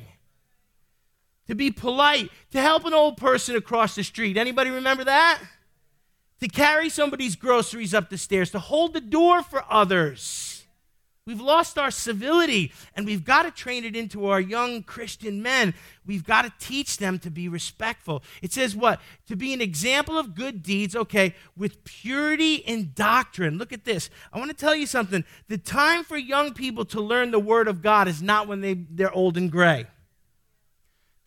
[1.48, 4.38] To be polite, to help an old person across the street.
[4.38, 5.42] Anybody remember that?
[6.42, 10.49] To carry somebody's groceries up the stairs, to hold the door for others
[11.30, 15.76] We've lost our civility, and we've got to train it into our young Christian men.
[16.04, 18.24] We've got to teach them to be respectful.
[18.42, 19.00] It says what?
[19.28, 23.60] To be an example of good deeds, okay, with purity in doctrine.
[23.60, 24.10] Look at this.
[24.34, 25.24] I want to tell you something.
[25.50, 28.74] The time for young people to learn the Word of God is not when they,
[28.74, 29.86] they're old and gray.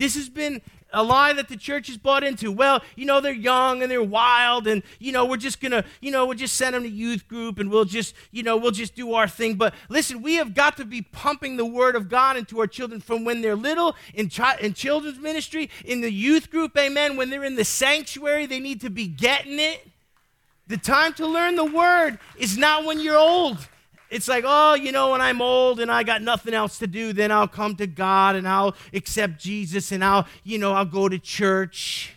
[0.00, 2.52] This has been a lie that the church has bought into.
[2.52, 5.84] Well, you know, they're young and they're wild, and, you know, we're just going to,
[6.00, 8.70] you know, we'll just send them to youth group and we'll just, you know, we'll
[8.70, 9.54] just do our thing.
[9.54, 13.00] But listen, we have got to be pumping the word of God into our children
[13.00, 17.16] from when they're little in, chi- in children's ministry, in the youth group, amen.
[17.16, 19.86] When they're in the sanctuary, they need to be getting it.
[20.68, 23.58] The time to learn the word is not when you're old.
[24.12, 27.14] It's like, oh, you know, when I'm old and I got nothing else to do,
[27.14, 31.08] then I'll come to God and I'll accept Jesus and I'll, you know, I'll go
[31.08, 32.14] to church.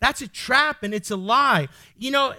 [0.00, 1.68] That's a trap and it's a lie.
[1.98, 2.32] You know,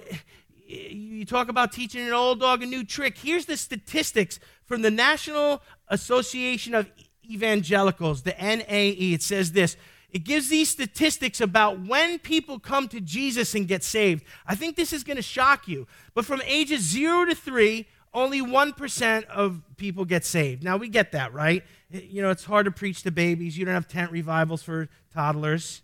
[0.65, 3.19] you talk about teaching an old dog a new trick.
[3.19, 6.89] Here's the statistics from the National Association of
[7.30, 9.13] Evangelicals, the NAE.
[9.13, 9.78] It says this
[10.15, 14.23] it gives these statistics about when people come to Jesus and get saved.
[14.47, 15.88] I think this is going to shock you.
[16.13, 20.63] But from ages zero to three, only 1% of people get saved.
[20.63, 21.65] Now, we get that, right?
[21.93, 23.58] Eh, you know, it's hard to preach to babies.
[23.58, 25.82] You don't have tent revivals for toddlers.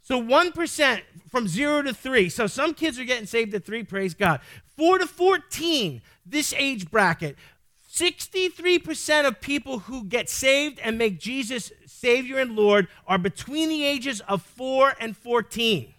[0.00, 2.28] So 1% from 0 to 3.
[2.30, 4.40] So some kids are getting saved at 3, praise God.
[4.76, 7.36] 4 to 14, this age bracket.
[7.98, 13.84] 63% of people who get saved and make Jesus Savior and Lord are between the
[13.84, 15.92] ages of 4 and 14.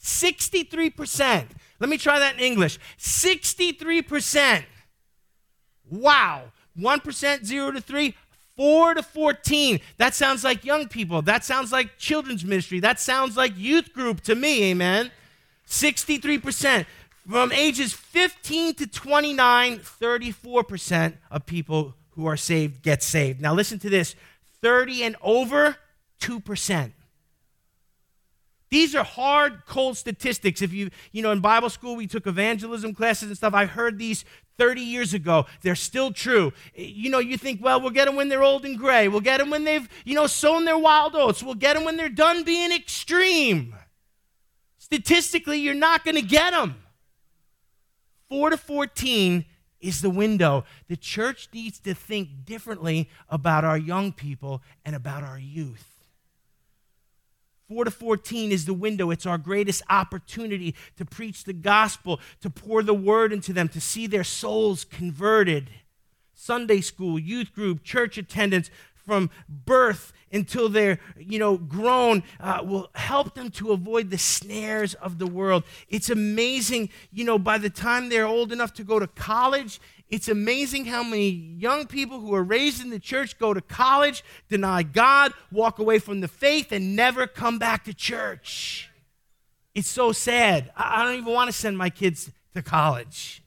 [0.00, 1.46] 63%.
[1.80, 4.64] Let me try that in English 63%.
[5.90, 6.44] Wow.
[6.78, 8.14] 1%, 0 to 3,
[8.56, 9.80] 4 to 14.
[9.98, 11.22] That sounds like young people.
[11.22, 12.80] That sounds like children's ministry.
[12.80, 15.10] That sounds like youth group to me, amen.
[15.66, 16.84] 63%.
[17.28, 23.40] From ages 15 to 29, 34% of people who are saved get saved.
[23.40, 24.16] Now, listen to this
[24.60, 25.76] 30 and over,
[26.20, 26.92] 2%.
[28.70, 30.62] These are hard, cold statistics.
[30.62, 33.52] If you, you know, in Bible school, we took evangelism classes and stuff.
[33.52, 34.24] I heard these
[34.58, 35.46] 30 years ago.
[35.60, 36.52] They're still true.
[36.74, 39.08] You know, you think, well, we'll get them when they're old and gray.
[39.08, 41.42] We'll get them when they've, you know, sown their wild oats.
[41.42, 43.74] We'll get them when they're done being extreme.
[44.78, 46.81] Statistically, you're not going to get them.
[48.32, 49.44] 4 to 14
[49.82, 50.64] is the window.
[50.88, 55.86] The church needs to think differently about our young people and about our youth.
[57.68, 59.10] 4 to 14 is the window.
[59.10, 63.82] It's our greatest opportunity to preach the gospel, to pour the word into them, to
[63.82, 65.68] see their souls converted.
[66.32, 68.70] Sunday school, youth group, church attendance,
[69.06, 74.94] from birth until they're you know grown uh, will help them to avoid the snares
[74.94, 75.64] of the world.
[75.88, 79.80] It's amazing you know by the time they're old enough to go to college
[80.12, 84.22] it's amazing how many young people who are raised in the church go to college
[84.50, 88.90] deny god walk away from the faith and never come back to church.
[89.74, 90.70] It's so sad.
[90.76, 93.41] I don't even want to send my kids to college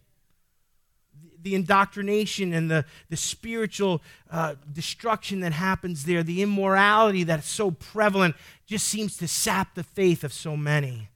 [1.46, 7.70] the indoctrination and the, the spiritual uh, destruction that happens there, the immorality that's so
[7.70, 11.08] prevalent, just seems to sap the faith of so many.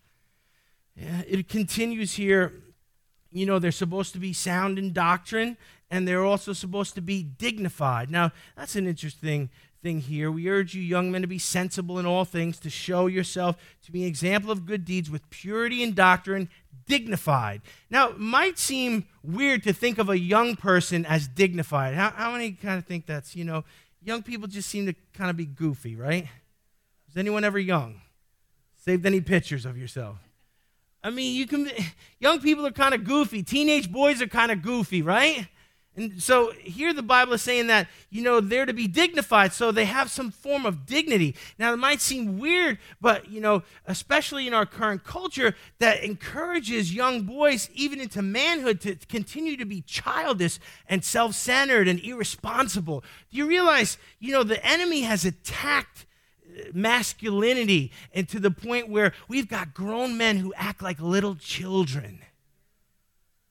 [0.95, 2.53] Yeah, it continues here.
[3.31, 5.57] You know, they're supposed to be sound in doctrine,
[5.89, 8.11] and they're also supposed to be dignified.
[8.11, 9.49] Now, that's an interesting
[9.81, 10.29] thing here.
[10.29, 13.91] We urge you, young men, to be sensible in all things, to show yourself to
[13.91, 16.49] be an example of good deeds with purity in doctrine,
[16.89, 17.61] dignified.
[17.89, 21.93] Now, it might seem weird to think of a young person as dignified.
[21.93, 23.63] How, how many kind of think that's, you know,
[24.03, 26.27] young people just seem to kind of be goofy, right?
[27.07, 28.01] Is anyone ever young?
[28.83, 30.17] Saved any pictures of yourself?
[31.01, 31.69] I mean, you can,
[32.19, 33.43] young people are kind of goofy.
[33.43, 35.47] Teenage boys are kind of goofy, right?
[35.99, 39.69] And so here the Bible is saying that, you know, they're to be dignified, so
[39.69, 41.35] they have some form of dignity.
[41.57, 46.95] Now, it might seem weird, but, you know, especially in our current culture, that encourages
[46.95, 50.57] young boys, even into manhood, to continue to be childish
[50.87, 53.03] and self centered and irresponsible.
[53.29, 56.05] Do you realize, you know, the enemy has attacked
[56.47, 61.35] uh, masculinity and to the point where we've got grown men who act like little
[61.35, 62.21] children.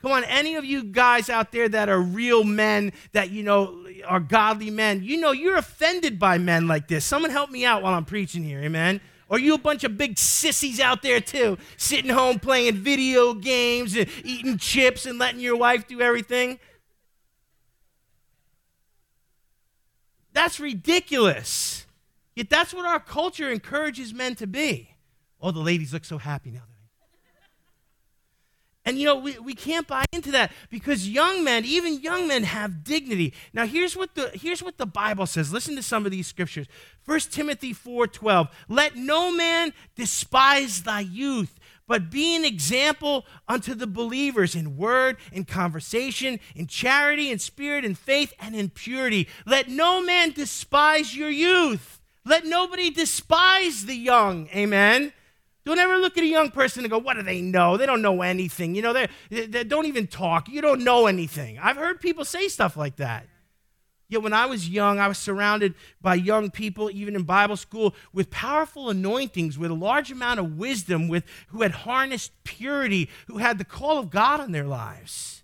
[0.00, 3.84] Come on, any of you guys out there that are real men, that you know
[4.06, 7.04] are godly men, you know you're offended by men like this.
[7.04, 9.00] Someone help me out while I'm preaching here, amen.
[9.28, 13.96] Or you a bunch of big sissies out there too, sitting home playing video games
[13.96, 16.60] and eating chips and letting your wife do everything?
[20.32, 21.86] That's ridiculous.
[22.36, 24.94] Yet that's what our culture encourages men to be.
[25.40, 26.62] Oh, the ladies look so happy now.
[28.88, 32.42] And you know, we, we can't buy into that because young men, even young men,
[32.44, 33.34] have dignity.
[33.52, 35.52] Now, here's what the here's what the Bible says.
[35.52, 36.66] Listen to some of these scriptures.
[37.04, 38.48] 1 Timothy 4:12.
[38.66, 45.18] Let no man despise thy youth, but be an example unto the believers in word,
[45.32, 49.28] in conversation, in charity, in spirit, in faith, and in purity.
[49.44, 52.00] Let no man despise your youth.
[52.24, 54.48] Let nobody despise the young.
[54.54, 55.12] Amen.
[55.68, 57.76] Don't ever look at a young person and go, What do they know?
[57.76, 58.74] They don't know anything.
[58.74, 60.48] You know, they, they don't even talk.
[60.48, 61.58] You don't know anything.
[61.58, 63.26] I've heard people say stuff like that.
[64.08, 67.94] Yet when I was young, I was surrounded by young people, even in Bible school,
[68.14, 73.36] with powerful anointings, with a large amount of wisdom, with who had harnessed purity, who
[73.36, 75.37] had the call of God on their lives.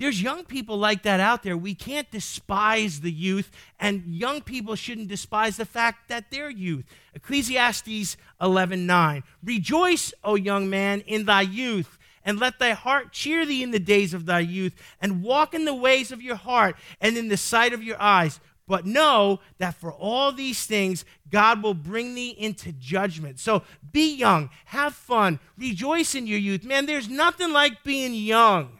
[0.00, 1.58] There's young people like that out there.
[1.58, 6.86] We can't despise the youth, and young people shouldn't despise the fact that they're youth.
[7.14, 9.22] Ecclesiastes 11:9.
[9.44, 13.78] Rejoice, O young man, in thy youth, and let thy heart cheer thee in the
[13.78, 17.36] days of thy youth, and walk in the ways of your heart and in the
[17.36, 18.40] sight of your eyes.
[18.66, 23.38] But know that for all these things, God will bring thee into judgment.
[23.38, 26.64] So be young, have fun, rejoice in your youth.
[26.64, 28.79] Man, there's nothing like being young.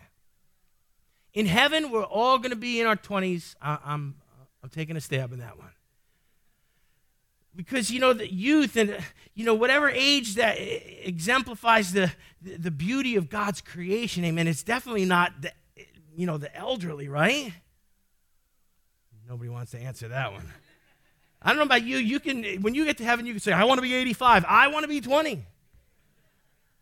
[1.32, 3.54] In heaven, we're all going to be in our 20s.
[3.62, 4.16] I, I'm,
[4.62, 5.70] I'm taking a stab in that one.
[7.54, 8.96] Because, you know, the youth and,
[9.34, 12.12] you know, whatever age that exemplifies the,
[12.42, 15.52] the beauty of God's creation, amen, it's definitely not, the,
[16.16, 17.52] you know, the elderly, right?
[19.28, 20.46] Nobody wants to answer that one.
[21.42, 21.96] I don't know about you.
[21.96, 24.44] You can, when you get to heaven, you can say, I want to be 85.
[24.46, 25.44] I want to be 20.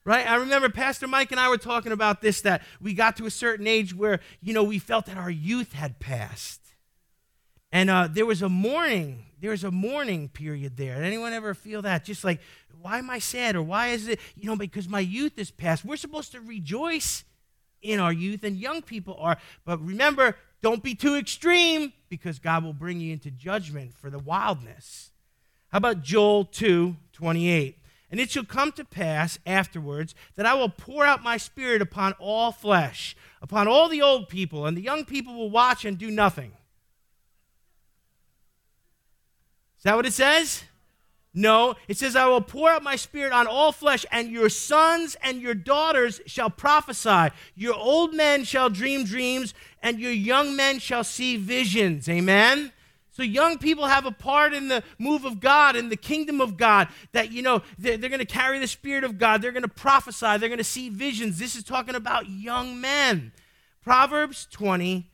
[0.09, 0.27] Right?
[0.27, 3.31] I remember Pastor Mike and I were talking about this that we got to a
[3.31, 6.63] certain age where, you know, we felt that our youth had passed.
[7.71, 10.95] And uh, there was a mourning, there was a mourning period there.
[10.95, 12.07] Did anyone ever feel that?
[12.07, 12.41] Just like,
[12.81, 13.55] why am I sad?
[13.55, 15.85] Or why is it, you know, because my youth is past.
[15.85, 17.25] We're supposed to rejoice
[17.83, 19.37] in our youth, and young people are.
[19.67, 24.19] But remember, don't be too extreme because God will bring you into judgment for the
[24.19, 25.11] wildness.
[25.69, 27.78] How about Joel 2 28?
[28.11, 32.15] And it shall come to pass afterwards that I will pour out my spirit upon
[32.19, 36.11] all flesh, upon all the old people, and the young people will watch and do
[36.11, 36.53] nothing.
[39.77, 40.65] Is that what it says?
[41.35, 45.17] No, it says, I will pour out my spirit on all flesh, and your sons
[45.23, 47.29] and your daughters shall prophesy.
[47.55, 52.09] Your old men shall dream dreams, and your young men shall see visions.
[52.09, 52.73] Amen?
[53.19, 56.57] So young people have a part in the move of God, in the kingdom of
[56.57, 59.43] God, that, you know, they're, they're going to carry the Spirit of God.
[59.43, 60.39] They're going to prophesy.
[60.39, 61.37] They're going to see visions.
[61.37, 63.33] This is talking about young men.
[63.83, 65.11] Proverbs 20,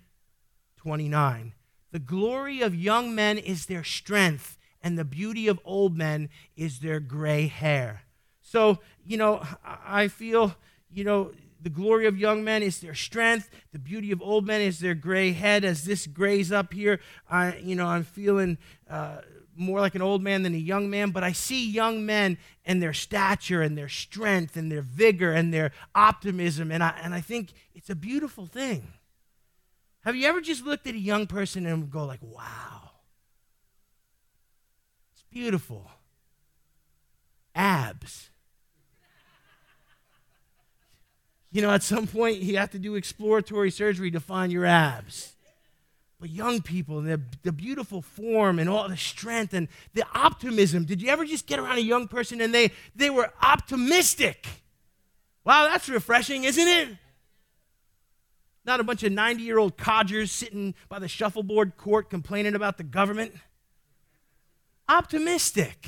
[0.76, 1.54] 29.
[1.92, 6.80] The glory of young men is their strength, and the beauty of old men is
[6.80, 8.02] their gray hair.
[8.42, 10.54] So, you know, I feel,
[10.90, 11.32] you know,
[11.64, 13.48] the glory of young men is their strength.
[13.72, 15.64] The beauty of old men is their gray head.
[15.64, 19.22] As this grays up here, I, you know, I'm feeling uh,
[19.56, 21.10] more like an old man than a young man.
[21.10, 25.54] But I see young men and their stature and their strength and their vigor and
[25.54, 28.92] their optimism, and I and I think it's a beautiful thing.
[30.00, 32.90] Have you ever just looked at a young person and go like, "Wow,
[35.14, 35.90] it's beautiful."
[37.54, 38.28] Abs
[41.54, 45.36] You know, at some point, you have to do exploratory surgery to find your abs.
[46.18, 50.84] But young people, the, the beautiful form and all the strength and the optimism.
[50.84, 54.48] Did you ever just get around a young person and they, they were optimistic?
[55.44, 56.88] Wow, that's refreshing, isn't it?
[58.64, 62.78] Not a bunch of 90 year old codgers sitting by the shuffleboard court complaining about
[62.78, 63.32] the government.
[64.88, 65.86] Optimistic.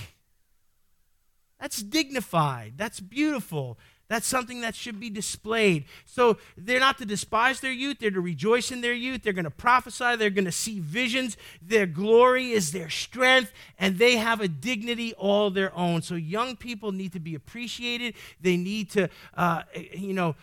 [1.59, 2.75] That's dignified.
[2.77, 3.81] That's beautiful.
[4.09, 5.85] That's something that should be displayed.
[6.05, 9.23] So they're not to despise their youth, they're to rejoice in their youth.
[9.23, 11.37] They're going to prophesy, they're going to see visions.
[11.61, 16.03] Their glory is their strength, and they have a dignity all their own.
[16.03, 18.15] So young people need to be appreciated.
[18.41, 20.37] They need to, uh, you know,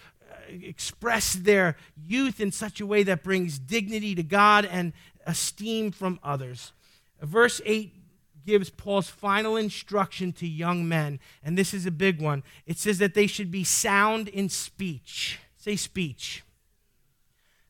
[0.49, 4.93] express their youth in such a way that brings dignity to God and
[5.25, 6.73] esteem from others.
[7.21, 8.02] Verse 8
[8.45, 12.43] gives Paul's final instruction to young men, and this is a big one.
[12.65, 15.39] It says that they should be sound in speech.
[15.57, 16.43] Say speech.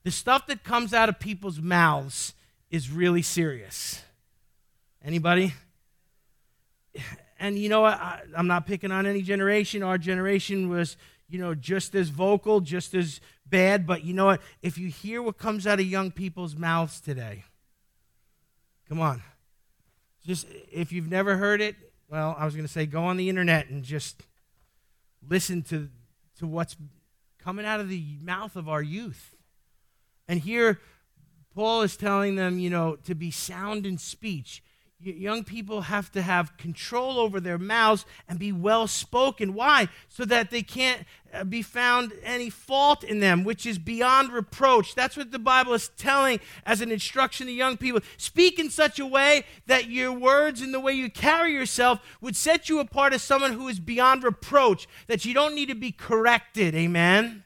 [0.04, 2.34] The stuff that comes out of people's mouths
[2.70, 4.02] is really serious.
[5.04, 5.54] Anybody?
[7.40, 7.96] And you know what?
[7.96, 9.84] I, I'm not picking on any generation.
[9.84, 10.96] Our generation was,
[11.28, 13.86] you know, just as vocal, just as bad.
[13.86, 14.42] But you know what?
[14.62, 17.44] If you hear what comes out of young people's mouths today,
[18.88, 19.22] come on
[20.26, 21.76] just if you've never heard it,
[22.10, 24.24] well, I was going to say go on the internet and just
[25.28, 25.90] listen to,
[26.40, 26.76] to what's
[27.40, 29.36] coming out of the mouth of our youth.
[30.28, 30.80] And here,
[31.54, 34.64] Paul is telling them, you know, to be sound in speech
[35.04, 39.54] young people have to have control over their mouths and be well spoken.
[39.54, 39.90] Why?
[40.10, 44.96] So that they can't uh, be found any fault in them, which is beyond reproach.
[44.96, 48.02] That's what the Bible is telling as an instruction to young people.
[48.18, 52.36] Speak in such a way that your words and the way you carry yourself would
[52.36, 55.92] set you apart as someone who is beyond reproach, that you don't need to be
[55.92, 56.76] corrected.
[56.76, 57.44] Amen?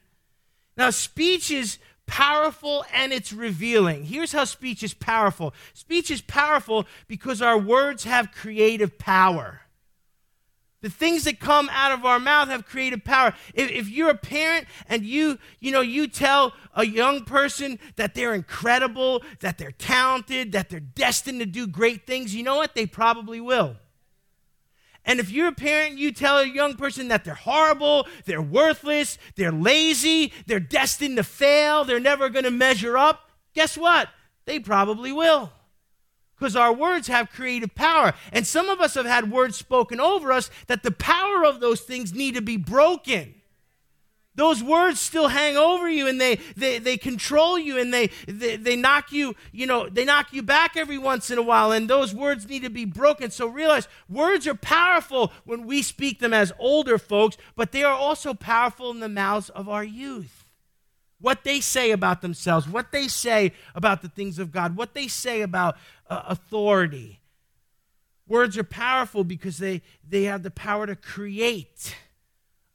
[0.76, 1.78] Now, speech is
[2.08, 4.04] powerful and it's revealing.
[4.04, 9.60] Here's how speech is powerful speech is powerful because our words have creative power.
[10.80, 13.34] The things that come out of our mouth have creative power.
[13.52, 18.14] If, if, you're a parent and you, you know, you tell a young person that
[18.14, 22.76] they're incredible, that they're talented, that they're destined to do great things, you know what?
[22.76, 23.76] They probably will.
[25.08, 29.16] And if you're a parent, you tell a young person that they're horrible, they're worthless,
[29.36, 34.10] they're lazy, they're destined to fail, they're never going to measure up, guess what?
[34.44, 35.50] They probably will.
[36.38, 38.12] Because our words have creative power.
[38.32, 41.80] And some of us have had words spoken over us that the power of those
[41.80, 43.34] things need to be broken
[44.38, 48.56] those words still hang over you and they, they, they control you and they, they,
[48.56, 51.88] they knock you, you know, they knock you back every once in a while and
[51.88, 53.30] those words need to be broken.
[53.30, 57.94] So realize words are powerful when we speak them as older folks, but they are
[57.94, 60.44] also powerful in the mouths of our youth.
[61.20, 65.08] What they say about themselves, what they say about the things of God, what they
[65.08, 65.76] say about
[66.08, 67.20] uh, authority.
[68.28, 71.96] Words are powerful because they, they have the power to create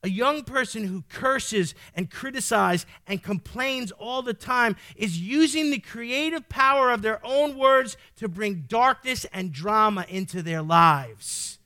[0.04, 5.80] a young person who curses and criticizes and complains all the time is using the
[5.80, 11.58] creative power of their own words to bring darkness and drama into their lives.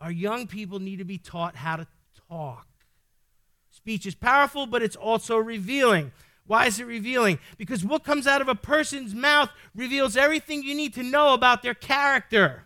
[0.00, 1.86] Our young people need to be taught how to
[2.28, 2.66] talk.
[3.70, 6.10] Speech is powerful, but it's also revealing.
[6.46, 7.38] Why is it revealing?
[7.58, 11.62] Because what comes out of a person's mouth reveals everything you need to know about
[11.62, 12.64] their character.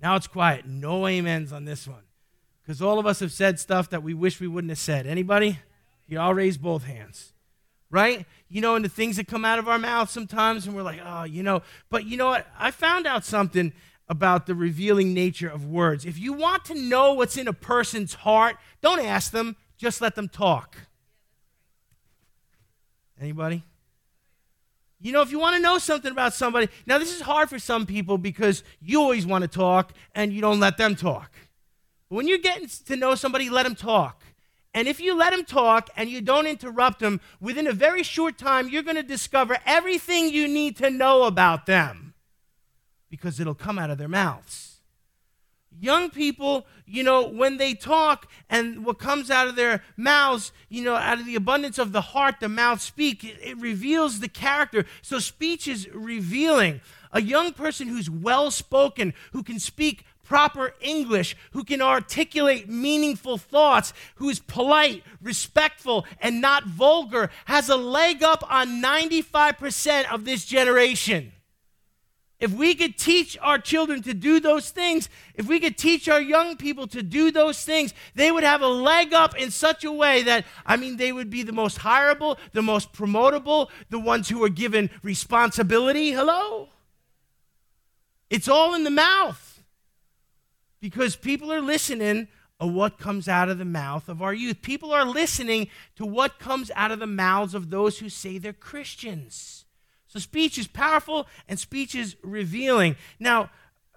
[0.00, 0.64] Now it's quiet.
[0.64, 2.03] No amens on this one.
[2.64, 5.06] Because all of us have said stuff that we wish we wouldn't have said.
[5.06, 5.58] Anybody?
[6.06, 7.32] You all raise both hands.
[7.90, 8.26] Right?
[8.48, 11.00] You know, and the things that come out of our mouths sometimes, and we're like,
[11.04, 11.62] oh, you know.
[11.90, 12.46] But you know what?
[12.58, 13.72] I found out something
[14.08, 16.04] about the revealing nature of words.
[16.04, 20.14] If you want to know what's in a person's heart, don't ask them, just let
[20.14, 20.76] them talk.
[23.20, 23.62] Anybody?
[25.00, 27.58] You know, if you want to know something about somebody, now this is hard for
[27.58, 31.30] some people because you always want to talk and you don't let them talk.
[32.08, 34.22] When you're getting to know somebody, let them talk.
[34.74, 38.36] And if you let them talk and you don't interrupt them, within a very short
[38.36, 42.14] time, you're going to discover everything you need to know about them
[43.08, 44.80] because it'll come out of their mouths.
[45.80, 50.82] Young people, you know, when they talk and what comes out of their mouths, you
[50.82, 54.28] know, out of the abundance of the heart, the mouth speak, it, it reveals the
[54.28, 54.84] character.
[55.02, 56.80] So speech is revealing.
[57.12, 63.38] A young person who's well spoken, who can speak proper English, who can articulate meaningful
[63.38, 70.24] thoughts, who is polite, respectful, and not vulgar, has a leg up on 95% of
[70.24, 71.32] this generation.
[72.40, 76.20] If we could teach our children to do those things, if we could teach our
[76.20, 79.92] young people to do those things, they would have a leg up in such a
[79.92, 84.28] way that, I mean, they would be the most hireable, the most promotable, the ones
[84.28, 86.10] who are given responsibility.
[86.10, 86.68] Hello?
[88.28, 89.43] It's all in the mouth
[90.84, 92.28] because people are listening
[92.60, 94.60] to what comes out of the mouth of our youth.
[94.60, 98.52] People are listening to what comes out of the mouths of those who say they're
[98.52, 99.64] Christians.
[100.06, 102.96] So speech is powerful and speech is revealing.
[103.18, 103.48] Now,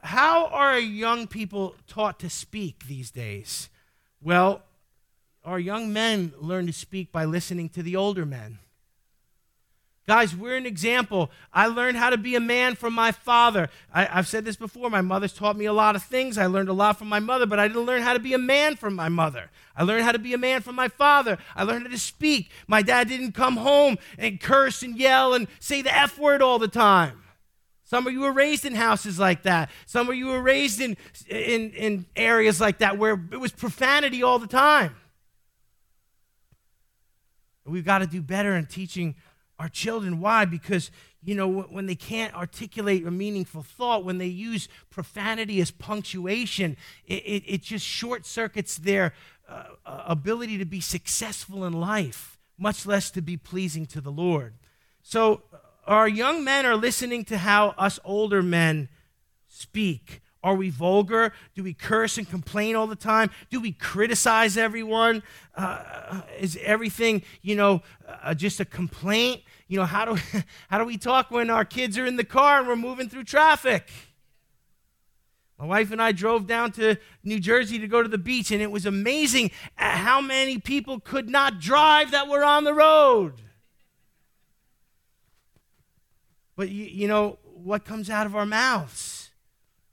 [0.02, 3.68] how are young people taught to speak these days?
[4.22, 4.62] Well,
[5.44, 8.60] our young men learn to speak by listening to the older men.
[10.08, 11.30] Guys, we're an example.
[11.52, 13.68] I learned how to be a man from my father.
[13.94, 14.90] I, have said this before.
[14.90, 16.38] My mother's taught me a lot of things.
[16.38, 18.38] I learned a lot from my mother, but I didn't learn how to be a
[18.38, 19.52] man from my mother.
[19.76, 21.38] I learned how to be a man from my father.
[21.58, 22.52] I learned how to speak.
[22.68, 26.58] My dad didn't come home and curse and yell and say the F word all
[26.58, 27.24] the time.
[27.84, 29.70] Some of you were raised in houses like that.
[29.86, 30.96] Some of you were raised in,
[31.28, 34.96] in, in areas like that where it was profanity all the time.
[37.66, 39.16] We've got to do better in teaching
[39.60, 40.20] our children.
[40.20, 40.46] Why?
[40.46, 40.92] Because,
[41.24, 46.78] you know, when they can't articulate a meaningful thought, when they use profanity as punctuation,
[47.06, 49.14] it, it, it just short circuits their
[49.50, 54.12] uh, uh, ability to be successful in life, much less to be pleasing to the
[54.12, 54.54] Lord.
[55.02, 58.90] So, uh, our young men are listening to how us older men
[59.48, 60.22] speak.
[60.48, 61.34] Are we vulgar?
[61.56, 63.32] Do we curse and complain all the time?
[63.50, 65.22] Do we criticize everyone?
[65.54, 67.82] Uh, is everything, you know,
[68.24, 69.42] uh, just a complaint?
[69.68, 70.22] You know, how do,
[70.70, 73.26] how do we talk when our kids are in the car and we're moving through
[73.26, 73.90] traffic?
[75.60, 76.96] My wife and I drove down to
[77.26, 81.30] New Jersey to go to the beach, and it was amazing how many people could
[81.30, 83.34] not drive that were on the road.
[86.56, 89.17] But you, you know, what comes out of our mouths?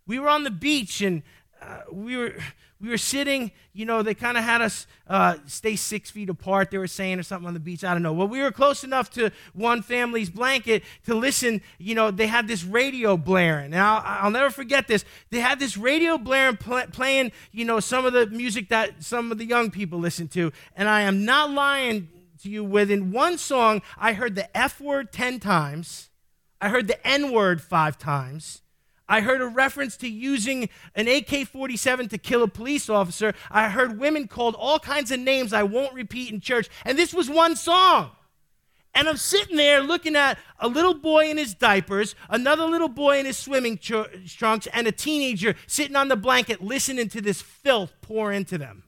[0.07, 1.22] We were on the beach and
[1.61, 2.34] uh, we were
[2.80, 3.50] we were sitting.
[3.72, 6.70] You know, they kind of had us uh, stay six feet apart.
[6.70, 7.82] They were saying or something on the beach.
[7.82, 8.12] I don't know.
[8.12, 11.62] Well, we were close enough to one family's blanket to listen.
[11.78, 13.70] You know, they had this radio blaring.
[13.70, 15.05] Now I'll, I'll never forget this.
[15.30, 17.32] They had this radio blaring, pl- playing.
[17.52, 20.52] You know, some of the music that some of the young people listen to.
[20.76, 22.09] And I am not lying
[22.42, 22.62] to you.
[22.62, 26.11] Within one song, I heard the F word ten times.
[26.61, 28.61] I heard the N word five times.
[29.09, 33.34] I heard a reference to using an AK 47 to kill a police officer.
[33.50, 36.68] I heard women called all kinds of names I won't repeat in church.
[36.84, 38.12] And this was one song.
[38.94, 43.18] And I'm sitting there looking at a little boy in his diapers, another little boy
[43.18, 47.92] in his swimming trunks, and a teenager sitting on the blanket listening to this filth
[48.00, 48.84] pour into them.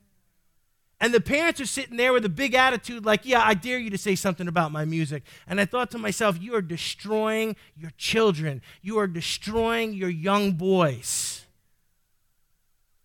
[0.99, 3.91] And the parents are sitting there with a big attitude, like, Yeah, I dare you
[3.91, 5.25] to say something about my music.
[5.47, 10.53] And I thought to myself, You are destroying your children, you are destroying your young
[10.53, 11.45] boys.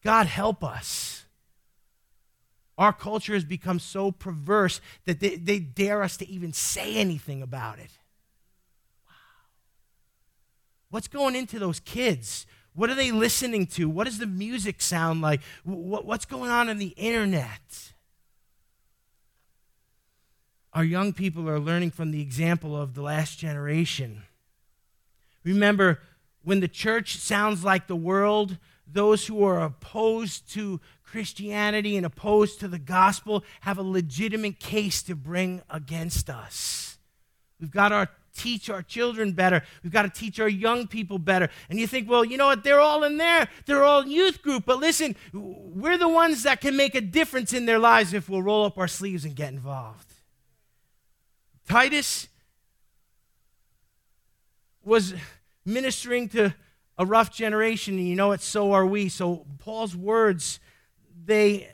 [0.04, 1.26] God help us.
[2.78, 7.44] Our culture has become so perverse that they, they dare us to even say anything
[7.44, 7.92] about it.
[9.06, 9.14] Wow.
[10.90, 12.48] What's going into those kids?
[12.74, 13.90] What are they listening to?
[13.90, 15.42] What does the music sound like?
[15.64, 17.92] What's going on in the internet?
[20.74, 24.24] Our young people are learning from the example of the last generation.
[25.44, 26.00] Remember,
[26.44, 28.58] when the church sounds like the world,
[28.88, 35.04] those who are opposed to Christianity and opposed to the gospel have a legitimate case
[35.04, 36.98] to bring against us.
[37.60, 39.62] We've got our teach our children better.
[39.84, 41.50] We've got to teach our young people better.
[41.70, 42.64] And you think, well, you know what?
[42.64, 43.48] They're all in there.
[43.66, 44.66] They're all youth group.
[44.66, 48.44] But listen, we're the ones that can make a difference in their lives if we'll
[48.44, 50.14] roll up our sleeves and get involved.
[51.68, 52.28] Titus
[54.84, 55.14] was
[55.66, 56.54] ministering to
[56.98, 58.42] a rough generation, and you know what?
[58.42, 59.10] So are we.
[59.10, 60.60] So Paul's words,
[61.26, 61.70] they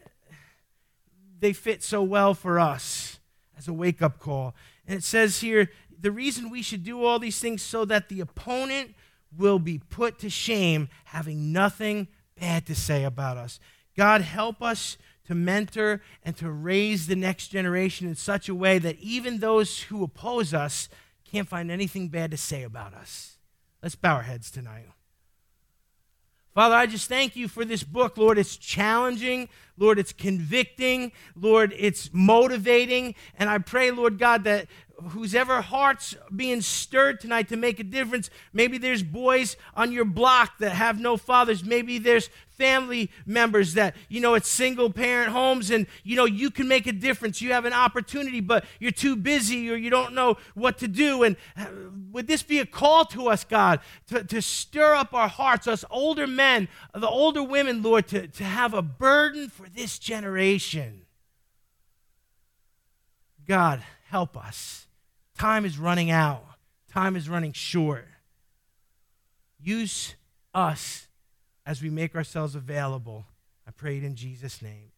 [1.39, 3.19] they fit so well for us
[3.57, 4.55] as a wake-up call.
[4.87, 5.69] And it says here
[5.99, 8.95] the reason we should do all these things so that the opponent
[9.35, 12.07] will be put to shame, having nothing
[12.39, 13.59] bad to say about us.
[13.95, 18.79] God, help us to mentor and to raise the next generation in such a way
[18.79, 20.87] that even those who oppose us
[21.29, 23.37] can't find anything bad to say about us.
[23.83, 24.85] Let's bow our heads tonight.
[26.53, 28.17] Father, I just thank you for this book.
[28.17, 29.47] Lord, it's challenging.
[29.77, 31.11] Lord, it's convicting.
[31.35, 33.13] Lord, it's motivating.
[33.37, 34.67] And I pray, Lord God, that
[35.09, 38.29] whose ever hearts being stirred tonight to make a difference.
[38.51, 41.63] Maybe there's boys on your block that have no fathers.
[41.63, 46.49] Maybe there's family members that, you know, it's single parent homes and, you know, you
[46.49, 47.41] can make a difference.
[47.41, 51.21] You have an opportunity, but you're too busy or you don't know what to do.
[51.21, 51.67] And uh,
[52.11, 55.85] would this be a call to us, God, to, to stir up our hearts, us
[55.91, 61.03] older men, the older women, Lord, to, to have a burden for this generation?
[63.47, 64.86] God, help us.
[65.37, 66.43] Time is running out,
[66.91, 68.07] time is running short.
[69.59, 70.15] Use
[70.53, 71.07] us
[71.65, 73.25] as we make ourselves available.
[73.67, 74.91] I pray it in Jesus' name.